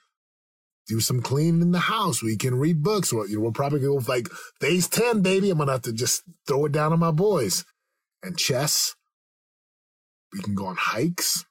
do 0.87 0.99
some 0.99 1.23
cleaning 1.23 1.63
in 1.63 1.71
the 1.71 1.79
house. 1.79 2.21
We 2.21 2.37
can 2.37 2.59
read 2.59 2.83
books. 2.83 3.11
You 3.11 3.27
know, 3.27 3.41
we'll 3.41 3.51
probably 3.51 3.79
go 3.79 3.95
like 4.07 4.29
phase 4.61 4.87
10, 4.87 5.23
baby. 5.23 5.49
I'm 5.49 5.57
going 5.57 5.67
to 5.67 5.73
have 5.73 5.81
to 5.83 5.91
just 5.91 6.21
throw 6.47 6.65
it 6.65 6.71
down 6.71 6.93
on 6.93 6.99
my 6.99 7.09
boys. 7.09 7.65
And 8.21 8.37
chess. 8.37 8.93
We 10.31 10.41
can 10.41 10.53
go 10.53 10.67
on 10.67 10.75
hikes. 10.77 11.43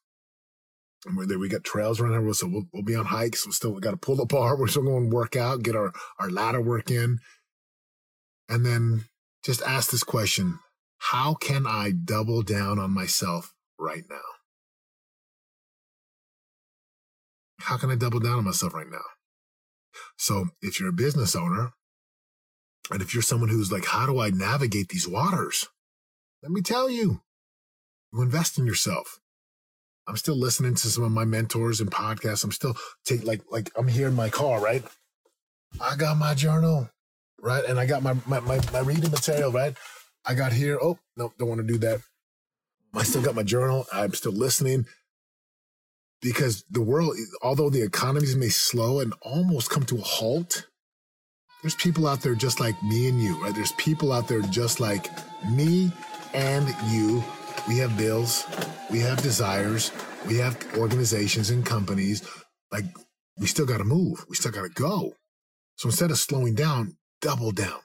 And 1.06 1.16
we're 1.16 1.26
there, 1.26 1.38
we 1.40 1.48
got 1.48 1.64
trails 1.64 2.00
around 2.00 2.20
here, 2.20 2.34
so 2.34 2.48
we'll, 2.48 2.66
we'll 2.72 2.82
be 2.84 2.94
on 2.94 3.06
hikes. 3.06 3.46
We 3.46 3.52
still 3.52 3.78
got 3.80 3.92
to 3.92 3.96
pull 3.96 4.20
apart. 4.20 4.58
We're 4.60 4.66
still 4.68 4.82
going 4.82 5.10
to 5.10 5.14
work 5.14 5.36
out, 5.36 5.62
get 5.62 5.76
our, 5.76 5.92
our 6.18 6.30
ladder 6.30 6.60
work 6.60 6.90
in. 6.90 7.18
And 8.48 8.64
then 8.64 9.04
just 9.44 9.62
ask 9.62 9.90
this 9.90 10.02
question 10.02 10.58
How 10.99 11.35
can 11.35 11.67
I 11.67 11.93
double 11.93 12.43
down 12.43 12.79
on 12.79 12.91
myself 12.91 13.55
right 13.79 14.05
now? 14.09 14.17
How 17.61 17.76
can 17.76 17.91
I 17.91 17.97
double 17.97 18.21
down 18.21 18.38
on 18.38 18.45
myself 18.45 18.75
right 18.75 18.91
now? 18.91 19.05
So 20.17 20.49
if 20.62 20.79
you're 20.79 20.91
a 20.91 20.93
business 20.93 21.35
owner, 21.35 21.73
and 22.91 23.03
if 23.03 23.12
you're 23.12 23.23
someone 23.23 23.49
who's 23.49 23.73
like, 23.73 23.87
how 23.87 24.07
do 24.07 24.21
I 24.21 24.31
navigate 24.31 24.88
these 24.88 25.09
waters? 25.09 25.69
Let 26.43 26.53
me 26.53 26.62
tell 26.62 26.88
you, 26.88 27.23
you 28.12 28.23
invest 28.23 28.59
in 28.59 28.67
yourself. 28.67 29.21
I'm 30.07 30.17
still 30.17 30.37
listening 30.37 30.76
to 30.76 30.88
some 30.88 31.03
of 31.03 31.11
my 31.11 31.25
mentors 31.25 31.81
and 31.81 31.91
podcasts. 31.91 32.45
I'm 32.45 32.53
still 32.53 32.76
take 33.05 33.25
like 33.25 33.41
like 33.50 33.71
I'm 33.76 33.88
here 33.88 34.07
in 34.07 34.15
my 34.15 34.29
car, 34.29 34.61
right? 34.61 34.85
I 35.81 35.97
got 35.97 36.17
my 36.17 36.35
journal, 36.35 36.88
right? 37.41 37.65
And 37.65 37.81
I 37.81 37.87
got 37.87 38.05
my 38.05 38.15
my 38.25 38.38
my, 38.41 38.61
my 38.73 38.81
reading 38.81 39.11
material, 39.11 39.50
right? 39.50 39.75
I 40.26 40.35
got 40.35 40.52
here. 40.52 40.78
Oh, 40.83 40.99
no, 41.16 41.33
don't 41.38 41.49
want 41.49 41.61
to 41.61 41.66
do 41.66 41.78
that. 41.78 42.00
I 42.95 43.02
still 43.02 43.23
got 43.23 43.35
my 43.35 43.42
journal. 43.42 43.87
I'm 43.92 44.14
still 44.14 44.33
listening 44.33 44.87
because 46.21 46.64
the 46.71 46.83
world, 46.83 47.16
although 47.42 47.71
the 47.71 47.83
economies 47.83 48.37
may 48.37 48.49
slow 48.49 49.00
and 49.00 49.12
almost 49.23 49.71
come 49.71 49.85
to 49.85 49.99
a 49.99 50.02
halt, 50.02 50.66
there's 51.62 51.75
people 51.75 52.06
out 52.06 52.23
there 52.23 52.35
just 52.35 52.61
like 52.61 52.80
me 52.83 53.09
and 53.09 53.21
you, 53.21 53.42
right? 53.42 53.54
There's 53.54 53.73
people 53.73 54.12
out 54.12 54.28
there 54.28 54.40
just 54.42 54.80
like 54.80 55.11
me 55.50 55.92
and 56.35 56.68
you. 56.88 57.23
We 57.68 57.78
have 57.78 57.97
bills, 57.97 58.47
we 58.90 59.00
have 59.00 59.23
desires, 59.23 59.90
we 60.28 60.37
have 60.37 60.56
organizations 60.76 61.50
and 61.50 61.66
companies. 61.66 62.23
Like, 62.71 62.85
we 63.38 63.47
still 63.47 63.66
got 63.66 63.78
to 63.78 63.85
move, 63.85 64.25
we 64.28 64.37
still 64.37 64.52
got 64.52 64.62
to 64.62 64.68
go. 64.68 65.14
So 65.76 65.88
instead 65.88 66.11
of 66.11 66.18
slowing 66.18 66.54
down, 66.54 66.97
double 67.21 67.52
down. 67.52 67.80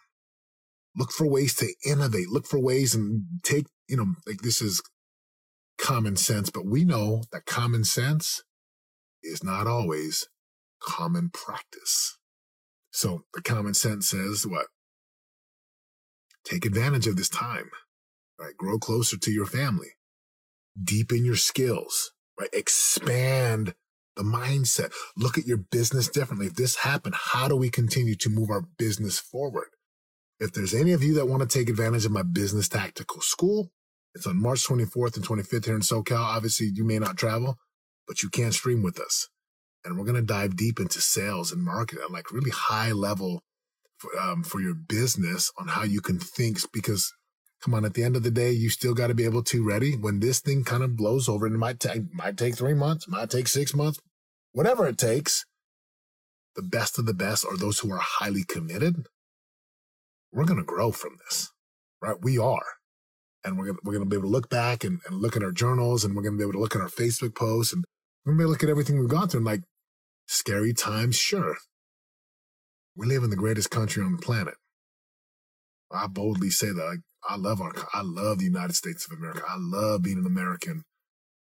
Look 0.96 1.12
for 1.12 1.28
ways 1.28 1.56
to 1.56 1.74
innovate, 1.86 2.30
look 2.30 2.46
for 2.46 2.60
ways 2.60 2.94
and 2.94 3.24
take, 3.44 3.66
you 3.88 3.98
know, 3.98 4.16
like 4.28 4.42
this 4.42 4.62
is 4.62 4.82
common 5.78 6.16
sense, 6.16 6.50
but 6.50 6.66
we 6.66 6.84
know 6.84 7.24
that 7.32 7.46
common 7.46 7.84
sense 7.84 8.44
is 9.24 9.44
not 9.44 9.68
always 9.68 10.28
common 10.82 11.30
practice. 11.30 12.18
So 12.92 13.24
the 13.34 13.42
common 13.42 13.74
sense 13.74 14.10
says 14.10 14.46
what? 14.46 14.68
Take 16.44 16.66
advantage 16.66 17.08
of 17.08 17.16
this 17.16 17.30
time, 17.30 17.70
right? 18.40 18.58
Grow 18.58 18.78
closer 18.78 19.18
to 19.18 19.32
your 19.32 19.46
family, 19.46 19.90
deepen 20.82 21.24
your 21.24 21.36
skills, 21.36 22.12
right? 22.40 22.50
Expand 22.54 23.76
the 24.18 24.24
mindset. 24.24 24.92
Look 25.16 25.38
at 25.38 25.46
your 25.46 25.58
business 25.58 26.10
differently. 26.10 26.48
If 26.48 26.56
this 26.56 26.78
happened, 26.78 27.16
how 27.16 27.48
do 27.48 27.56
we 27.56 27.70
continue 27.70 28.16
to 28.16 28.30
move 28.30 28.50
our 28.50 28.64
business 28.78 29.20
forward? 29.20 29.70
If 30.42 30.54
there's 30.54 30.74
any 30.74 30.92
of 30.92 31.04
you 31.04 31.14
that 31.14 31.28
want 31.28 31.48
to 31.48 31.60
take 31.60 31.70
advantage 31.70 32.04
of 32.04 32.12
my 32.12 32.24
business 32.24 32.68
tactical 32.68 33.22
school, 33.22 33.70
it's 34.16 34.26
on 34.26 34.42
March 34.42 34.66
24th 34.66 35.16
and 35.16 35.24
25th 35.24 35.66
here 35.66 35.76
in 35.76 35.82
SoCal. 35.82 36.18
Obviously, 36.18 36.72
you 36.74 36.84
may 36.84 36.98
not 36.98 37.16
travel, 37.16 37.58
but 38.08 38.24
you 38.24 38.30
can 38.30 38.52
stream 38.52 38.82
with 38.82 39.00
us. 39.00 39.30
And 39.86 40.00
we're 40.00 40.06
going 40.06 40.16
to 40.16 40.24
dive 40.24 40.56
deep 40.56 40.80
into 40.80 41.00
sales 41.00 41.52
and 41.52 41.64
marketing 41.64 42.04
like 42.10 42.32
really 42.32 42.50
high 42.50 42.92
level 42.92 43.44
for, 44.00 44.10
um, 44.20 44.44
for 44.44 44.60
your 44.60 44.74
business 44.74 45.52
on 45.60 45.68
how 45.68 45.84
you 45.84 46.02
can 46.02 46.18
think. 46.18 46.58
Because 46.74 47.14
come 47.64 47.76
on, 47.76 47.86
at 47.86 47.94
the 47.94 48.04
end 48.04 48.16
of 48.16 48.24
the 48.24 48.32
day, 48.32 48.52
you 48.52 48.72
still 48.72 48.96
got 48.96 49.08
to 49.08 49.14
be 49.14 49.26
able 49.26 49.44
to 49.44 49.64
ready 49.64 49.96
when 49.96 50.22
this 50.22 50.40
thing 50.40 50.64
kind 50.64 50.82
of 50.82 50.98
blows 50.98 51.30
over. 51.30 51.46
And 51.46 51.54
it 51.54 51.60
might 51.60 51.80
take, 51.80 52.12
might 52.16 52.36
take 52.36 52.56
three 52.56 52.74
months, 52.74 53.08
might 53.08 53.30
take 53.30 53.48
six 53.48 53.76
months, 53.76 54.00
whatever 54.54 54.88
it 54.88 54.98
takes. 54.98 55.46
The 56.56 56.64
best 56.64 56.98
of 56.98 57.06
the 57.06 57.14
best 57.14 57.46
are 57.46 57.58
those 57.58 57.80
who 57.80 57.94
are 57.94 58.02
highly 58.02 58.44
committed. 58.44 59.06
We're 60.34 60.46
going 60.46 60.60
to 60.60 60.66
grow 60.66 60.92
from 60.92 61.18
this, 61.26 61.52
right? 62.02 62.18
We 62.22 62.38
are 62.38 62.64
and 63.44 63.58
we're 63.58 63.68
gonna, 63.68 63.78
we're 63.84 63.94
gonna 63.94 64.06
be 64.06 64.16
able 64.16 64.28
to 64.28 64.32
look 64.32 64.50
back 64.50 64.84
and, 64.84 65.00
and 65.08 65.22
look 65.22 65.36
at 65.36 65.44
our 65.44 65.52
journals 65.52 66.04
and 66.04 66.16
we're 66.16 66.22
gonna 66.22 66.38
be 66.38 66.44
able 66.44 66.54
to 66.54 66.60
look 66.60 66.76
at 66.76 66.82
our 66.82 66.90
Facebook 66.90 67.36
posts 67.36 67.74
and 67.74 67.84
we're 68.26 68.34
gonna 68.34 68.38
be 68.38 68.44
able 68.44 68.50
to 68.50 68.54
look 68.54 68.64
at 68.64 68.70
everything 68.70 69.00
we've 69.00 69.10
gone 69.10 69.28
through 69.28 69.40
and 69.40 69.46
like 69.46 69.62
scary 70.28 70.74
times, 70.74 71.16
sure. 71.16 71.58
We 72.96 73.08
live 73.08 73.24
in 73.24 73.30
the 73.30 73.36
greatest 73.36 73.72
country 73.72 74.04
on 74.04 74.12
the 74.14 74.22
planet. 74.22 74.56
I 75.92 76.08
boldly 76.08 76.50
say 76.50 76.68
that 76.68 77.00
I, 77.28 77.34
I 77.34 77.38
love 77.38 77.62
our 77.62 77.74
I 77.94 78.02
love 78.02 78.40
the 78.40 78.46
United 78.46 78.76
States 78.76 79.06
of 79.06 79.18
America. 79.18 79.44
I 79.48 79.58
love 79.58 80.04
being 80.04 80.20
an 80.20 80.26
American. 80.26 80.84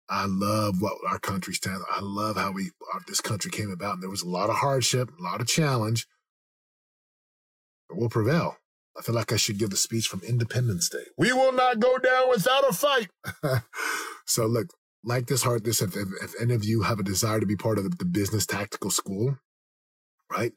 I 0.09 0.27
love 0.27 0.81
what 0.81 0.99
our 1.09 1.19
country 1.19 1.55
stands. 1.55 1.85
I 1.91 2.01
love 2.03 2.37
how 2.37 2.53
we 2.53 2.71
our, 2.93 3.01
this 3.07 3.21
country 3.21 3.51
came 3.51 3.71
about. 3.71 3.95
And 3.95 4.03
there 4.03 4.11
was 4.11 4.23
a 4.23 4.29
lot 4.29 4.51
of 4.51 4.57
hardship, 4.57 5.11
a 5.19 5.23
lot 5.23 5.41
of 5.41 5.47
challenge, 5.47 6.07
but 7.89 7.99
we'll 7.99 8.09
prevail. 8.09 8.57
I 8.97 9.03
feel 9.03 9.15
like 9.15 9.33
I 9.33 9.37
should 9.37 9.59
give 9.59 9.71
the 9.71 9.77
speech 9.77 10.07
from 10.07 10.21
Independence 10.23 10.89
Day. 10.89 11.05
We 11.17 11.33
will 11.33 11.53
not 11.53 11.81
go 11.81 11.99
down 11.99 12.29
without 12.29 12.69
a 12.69 12.73
fight. 12.73 13.09
so 14.27 14.47
look, 14.47 14.69
like 15.05 15.27
this 15.27 15.43
heart, 15.43 15.65
this 15.65 15.81
if, 15.83 15.97
if, 15.97 16.09
if, 16.23 16.41
any 16.41 16.55
of 16.55 16.65
you 16.65 16.83
have 16.83 16.99
a 16.99 17.05
desire 17.05 17.41
to 17.41 17.47
be 17.47 17.57
part 17.57 17.79
of 17.79 17.85
the, 17.85 17.97
the 17.97 18.05
business 18.05 18.47
tactical 18.47 18.91
school, 18.91 19.39
right? 20.31 20.53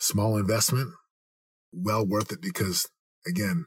Small 0.00 0.36
investment, 0.36 0.90
well 1.72 2.06
worth 2.06 2.32
it 2.32 2.40
because 2.40 2.88
again, 3.26 3.66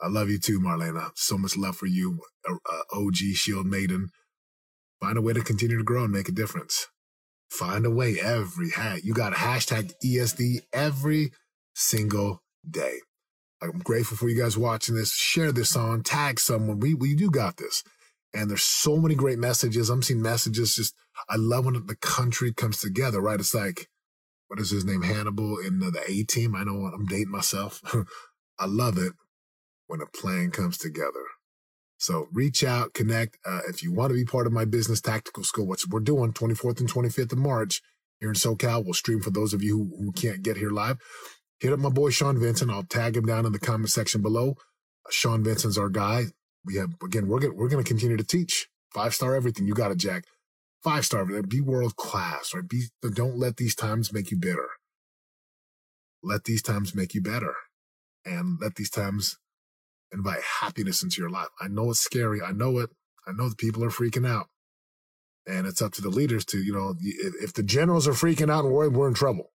I 0.00 0.08
love 0.08 0.28
you 0.28 0.38
too, 0.38 0.60
Marlena. 0.60 1.10
So 1.14 1.38
much 1.38 1.56
love 1.56 1.76
for 1.76 1.86
you, 1.86 2.20
uh, 2.48 2.54
uh 2.54 3.00
OG 3.00 3.16
Shield 3.34 3.66
Maiden. 3.66 4.10
Find 5.00 5.16
a 5.16 5.22
way 5.22 5.32
to 5.32 5.42
continue 5.42 5.78
to 5.78 5.84
grow 5.84 6.04
and 6.04 6.12
make 6.12 6.28
a 6.28 6.32
difference. 6.32 6.88
Find 7.50 7.86
a 7.86 7.90
way 7.90 8.18
every 8.20 8.70
hat. 8.70 9.04
You 9.04 9.14
got 9.14 9.32
hashtag 9.34 9.92
ESD 10.04 10.62
every 10.72 11.32
single 11.74 12.43
day. 12.70 12.98
I'm 13.62 13.78
grateful 13.78 14.16
for 14.16 14.28
you 14.28 14.40
guys 14.40 14.58
watching 14.58 14.94
this. 14.94 15.14
Share 15.14 15.52
this 15.52 15.76
on, 15.76 16.02
tag 16.02 16.38
someone. 16.38 16.80
We 16.80 16.94
we 16.94 17.14
do 17.14 17.30
got 17.30 17.56
this. 17.56 17.82
And 18.34 18.50
there's 18.50 18.64
so 18.64 18.96
many 18.96 19.14
great 19.14 19.38
messages. 19.38 19.90
I'm 19.90 20.02
seeing 20.02 20.22
messages 20.22 20.74
just 20.74 20.94
I 21.28 21.36
love 21.36 21.64
when 21.64 21.86
the 21.86 21.96
country 21.96 22.52
comes 22.52 22.80
together, 22.80 23.20
right? 23.20 23.40
It's 23.40 23.54
like 23.54 23.88
what 24.48 24.60
is 24.60 24.70
his 24.70 24.84
name? 24.84 25.02
Hannibal 25.02 25.58
in 25.58 25.78
the, 25.78 25.90
the 25.90 26.02
A 26.06 26.24
team. 26.24 26.54
I 26.54 26.64
know 26.64 26.90
I'm 26.94 27.06
dating 27.06 27.30
myself. 27.30 27.82
I 28.58 28.66
love 28.66 28.98
it 28.98 29.14
when 29.86 30.00
a 30.00 30.06
plan 30.06 30.50
comes 30.50 30.78
together. 30.78 31.24
So 31.98 32.28
reach 32.32 32.62
out, 32.62 32.92
connect. 32.92 33.38
Uh, 33.46 33.60
if 33.68 33.82
you 33.82 33.92
want 33.92 34.10
to 34.10 34.14
be 34.14 34.24
part 34.24 34.46
of 34.46 34.52
my 34.52 34.64
business 34.64 35.00
tactical 35.00 35.44
school, 35.44 35.66
which 35.66 35.86
we're 35.88 36.00
doing 36.00 36.32
24th 36.32 36.80
and 36.80 36.92
25th 36.92 37.32
of 37.32 37.38
March 37.38 37.80
here 38.20 38.28
in 38.28 38.34
SoCal, 38.34 38.84
we'll 38.84 38.94
stream 38.94 39.20
for 39.20 39.30
those 39.30 39.54
of 39.54 39.62
you 39.62 39.76
who, 39.76 40.04
who 40.04 40.12
can't 40.12 40.42
get 40.42 40.56
here 40.58 40.70
live 40.70 40.98
hit 41.64 41.72
up 41.72 41.78
my 41.78 41.88
boy 41.88 42.10
Sean 42.10 42.38
Vincent. 42.38 42.70
I'll 42.70 42.82
tag 42.82 43.16
him 43.16 43.24
down 43.24 43.46
in 43.46 43.52
the 43.52 43.58
comment 43.58 43.88
section 43.88 44.20
below. 44.20 44.56
Sean 45.10 45.42
Vincent's 45.42 45.78
our 45.78 45.88
guy. 45.88 46.26
We 46.62 46.76
have 46.76 46.90
again, 47.02 47.26
we're 47.26 47.40
gonna 47.40 47.54
we're 47.54 47.68
gonna 47.70 47.82
continue 47.82 48.18
to 48.18 48.24
teach 48.24 48.68
five 48.92 49.14
star 49.14 49.34
everything. 49.34 49.66
You 49.66 49.72
got 49.72 49.90
it, 49.90 49.96
Jack. 49.96 50.24
Five 50.82 51.06
star, 51.06 51.24
be 51.24 51.62
world 51.62 51.96
class, 51.96 52.52
right? 52.54 52.68
Be 52.68 52.88
don't 53.14 53.38
let 53.38 53.56
these 53.56 53.74
times 53.74 54.12
make 54.12 54.30
you 54.30 54.36
bitter. 54.36 54.68
Let 56.22 56.44
these 56.44 56.62
times 56.62 56.94
make 56.94 57.14
you 57.14 57.22
better, 57.22 57.54
and 58.26 58.58
let 58.60 58.74
these 58.74 58.90
times 58.90 59.38
invite 60.12 60.42
happiness 60.60 61.02
into 61.02 61.22
your 61.22 61.30
life. 61.30 61.48
I 61.58 61.68
know 61.68 61.90
it's 61.90 62.00
scary. 62.00 62.42
I 62.42 62.52
know 62.52 62.78
it. 62.78 62.90
I 63.26 63.32
know 63.32 63.48
the 63.48 63.56
people 63.56 63.82
are 63.82 63.90
freaking 63.90 64.28
out, 64.28 64.48
and 65.46 65.66
it's 65.66 65.80
up 65.80 65.92
to 65.94 66.02
the 66.02 66.10
leaders 66.10 66.44
to 66.46 66.58
you 66.58 66.74
know 66.74 66.94
if 67.00 67.54
the 67.54 67.62
generals 67.62 68.06
are 68.06 68.12
freaking 68.12 68.50
out 68.50 68.66
and 68.66 68.74
worried, 68.74 68.92
we're 68.92 69.08
in 69.08 69.14
trouble. 69.14 69.53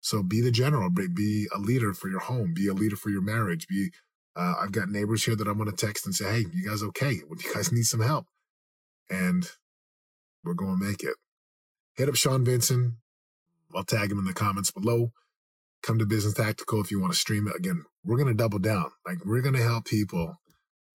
So 0.00 0.22
be 0.22 0.40
the 0.40 0.50
general, 0.50 0.90
be 0.90 1.48
a 1.54 1.58
leader 1.58 1.92
for 1.92 2.08
your 2.08 2.20
home, 2.20 2.54
be 2.54 2.68
a 2.68 2.72
leader 2.74 2.96
for 2.96 3.10
your 3.10 3.22
marriage. 3.22 3.66
Be, 3.68 3.90
uh, 4.36 4.54
I've 4.60 4.72
got 4.72 4.88
neighbors 4.88 5.24
here 5.24 5.36
that 5.36 5.48
I'm 5.48 5.58
going 5.58 5.70
to 5.70 5.76
text 5.86 6.06
and 6.06 6.14
say, 6.14 6.30
Hey, 6.30 6.46
you 6.52 6.68
guys 6.68 6.82
okay? 6.82 7.20
Would 7.28 7.42
you 7.42 7.54
guys 7.54 7.72
need 7.72 7.84
some 7.84 8.00
help? 8.00 8.26
And 9.10 9.48
we're 10.44 10.54
going 10.54 10.78
to 10.78 10.84
make 10.84 11.02
it. 11.02 11.16
Hit 11.96 12.08
up 12.08 12.14
Sean 12.14 12.44
Vincent. 12.44 12.94
I'll 13.74 13.84
tag 13.84 14.10
him 14.12 14.18
in 14.18 14.24
the 14.24 14.32
comments 14.32 14.70
below. 14.70 15.12
Come 15.82 15.98
to 15.98 16.06
Business 16.06 16.34
Tactical 16.34 16.80
if 16.80 16.90
you 16.90 17.00
want 17.00 17.12
to 17.12 17.18
stream 17.18 17.48
it. 17.48 17.56
Again, 17.56 17.84
we're 18.04 18.16
going 18.16 18.28
to 18.28 18.34
double 18.34 18.58
down. 18.58 18.90
Like 19.06 19.24
we're 19.24 19.42
going 19.42 19.54
to 19.54 19.62
help 19.62 19.86
people 19.86 20.36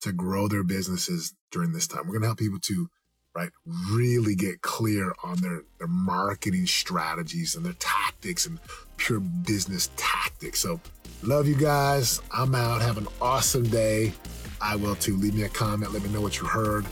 to 0.01 0.11
grow 0.11 0.47
their 0.47 0.63
businesses 0.63 1.33
during 1.51 1.71
this 1.71 1.87
time. 1.87 2.01
We're 2.05 2.13
going 2.13 2.21
to 2.21 2.27
help 2.27 2.39
people 2.39 2.59
to 2.59 2.89
right? 3.35 3.49
Really 3.91 4.35
get 4.35 4.61
clear 4.61 5.13
on 5.23 5.37
their, 5.37 5.63
their 5.79 5.87
marketing 5.87 6.67
strategies 6.67 7.55
and 7.55 7.65
their 7.65 7.73
tactics 7.73 8.45
and 8.45 8.59
pure 8.97 9.19
business 9.19 9.89
tactics. 9.95 10.59
So, 10.59 10.79
love 11.23 11.47
you 11.47 11.55
guys. 11.55 12.21
I'm 12.31 12.55
out. 12.55 12.81
Have 12.81 12.97
an 12.97 13.07
awesome 13.21 13.63
day. 13.63 14.13
I 14.61 14.75
will 14.75 14.95
too. 14.95 15.17
Leave 15.17 15.35
me 15.35 15.43
a 15.43 15.49
comment. 15.49 15.93
Let 15.93 16.03
me 16.03 16.09
know 16.09 16.21
what 16.21 16.39
you 16.39 16.45
heard. 16.45 16.85